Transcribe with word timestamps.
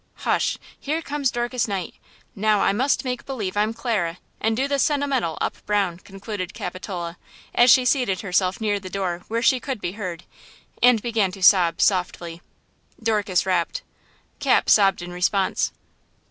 "Hush! 0.25 0.57
here 0.79 1.03
comes 1.03 1.29
Dorcas 1.29 1.67
Knight! 1.67 1.93
Now 2.35 2.61
I 2.61 2.73
must 2.73 3.05
make 3.05 3.23
believe 3.27 3.55
I'm 3.55 3.71
Clara, 3.71 4.17
and 4.39 4.57
do 4.57 4.67
the 4.67 4.79
sentimental 4.79 5.37
up 5.41 5.63
brown!" 5.67 5.99
concluded 5.99 6.55
Capitola, 6.55 7.19
as 7.53 7.69
she 7.69 7.85
seated 7.85 8.21
herself 8.21 8.59
near 8.59 8.79
the 8.79 8.89
door 8.89 9.19
where 9.27 9.43
she 9.43 9.59
could 9.59 9.79
be 9.79 9.91
heard, 9.91 10.23
and 10.81 11.03
began 11.03 11.31
to 11.33 11.43
sob 11.43 11.81
softly. 11.81 12.41
Dorcas 13.03 13.45
rapped. 13.45 13.83
Cap 14.39 14.71
sobbed 14.71 15.03
in 15.03 15.11
response. 15.13 15.71